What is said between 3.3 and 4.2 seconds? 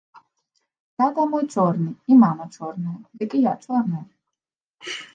і я чорная!